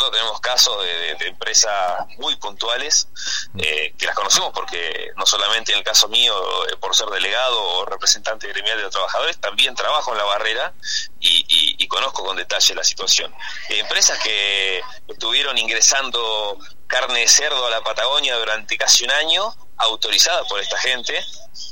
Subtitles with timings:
[0.00, 3.08] nosotros tenemos casos de, empresas muy puntuales
[3.58, 6.34] eh, que las conocemos porque no solamente en el caso mío,
[6.68, 10.72] eh, por ser delegado o representante gremial de los trabajadores, también trabajo en la barrera
[11.20, 13.34] y, conozco con detalle la situación.
[13.68, 16.56] empresas que estuvieron ingresando
[16.86, 21.20] carne de cerdo a la Patagonia durante casi un año, autorizadas por esta gente,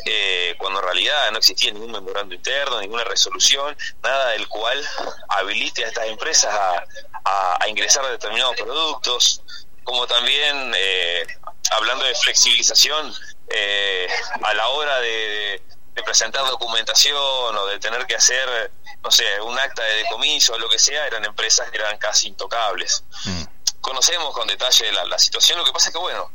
[0.07, 4.83] eh, cuando en realidad no existía ningún memorando interno, ninguna resolución, nada del cual
[5.29, 6.85] habilite a estas empresas a,
[7.68, 9.43] ingresar a determinados productos,
[9.84, 11.26] como también, eh,
[11.71, 13.14] hablando de flexibilización,
[13.50, 14.08] eh,
[14.43, 15.63] a la hora de,
[16.04, 17.16] presentar documentación
[17.57, 18.71] o de tener que hacer,
[19.03, 22.29] no sé, un acta de decomiso o lo que sea, eran empresas que eran casi
[22.29, 23.03] intocables.
[23.25, 23.43] Mm.
[23.80, 26.30] Conocemos con detalle la, situación, lo que pasa es que, bueno,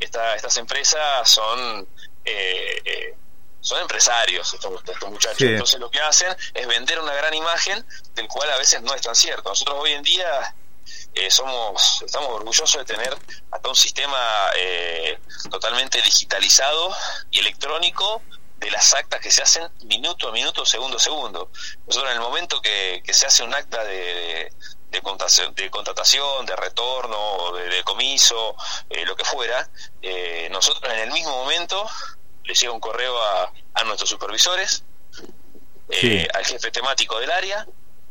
[0.00, 1.86] estas empresas son
[2.24, 3.14] eh, eh,
[3.64, 4.70] son empresarios estos,
[5.10, 5.40] muchachos.
[5.40, 9.00] Entonces lo que hacen es vender una gran imagen del cual a veces no es
[9.00, 9.48] tan cierto.
[9.48, 10.54] Nosotros hoy en día
[11.14, 13.16] eh, somos estamos orgullosos de tener
[13.50, 15.18] hasta un sistema eh,
[15.50, 16.94] totalmente digitalizado
[17.30, 18.20] y electrónico
[18.58, 21.50] de las actas que se hacen minuto a minuto, segundo a segundo.
[21.86, 24.52] Nosotros en el momento que, se hace un acta de,
[24.90, 28.56] de, contratación, de, contratación, de retorno, de, de comiso,
[29.06, 29.68] lo que fuera,
[30.50, 31.88] nosotros en el mismo momento
[32.44, 34.84] le llega un correo a, a nuestros supervisores,
[35.90, 37.66] eh, al jefe temático del área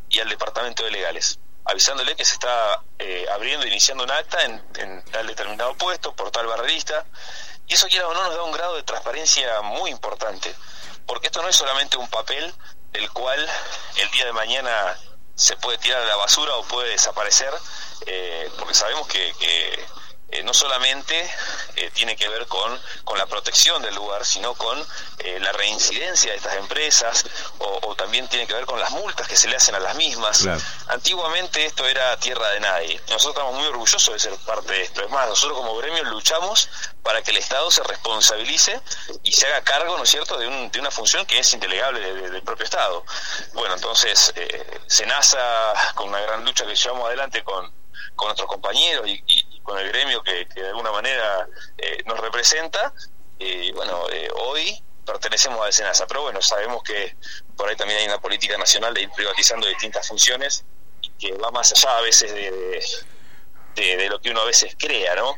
[0.10, 5.04] y al departamento de legales, avisándole que se está eh, abriendo, iniciando un acta en,
[5.12, 7.06] tal determinado puesto, por tal barrerista,
[7.68, 10.54] y eso quiera o no nos da un grado de transparencia muy importante,
[11.08, 12.54] porque esto no es solamente un papel
[12.92, 13.40] del cual
[13.98, 14.98] el día de mañana
[15.36, 17.52] se puede tirar a la basura o puede desaparecer,
[18.06, 19.84] eh, porque sabemos que, que
[20.34, 21.30] eh, no solamente
[21.76, 24.84] eh, tiene que ver con, con, la protección del lugar, sino con
[25.20, 27.26] eh, la reincidencia de estas empresas
[27.60, 30.48] o, también tiene que ver con las multas que se le hacen a las mismas.
[30.88, 33.00] Antiguamente esto era tierra de nadie.
[33.10, 35.04] Nosotros estamos muy orgullosos de ser parte de esto.
[35.04, 36.68] Es más, nosotros como gremio luchamos
[37.04, 38.82] para que el Estado se responsabilice
[39.22, 42.00] y se haga cargo, ¿no es cierto?, de, un, de una función que es indelegable
[42.30, 43.06] del propio Estado.
[43.54, 47.72] Bueno, entonces, eh, SENASA, con una gran lucha que llevamos adelante con,
[48.16, 51.48] con nuestros compañeros y, con el gremio que, de alguna manera
[51.78, 52.94] eh, nos representa.
[53.40, 57.16] Y bueno, eh, hoy pertenecemos a Senasa, pero bueno, sabemos que
[57.56, 60.64] por ahí también hay una política nacional de ir privatizando distintas funciones
[61.20, 65.38] que va más allá a veces de, lo que uno a veces crea, ¿no?